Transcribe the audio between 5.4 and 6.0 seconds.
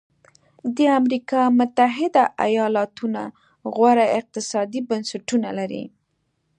لري.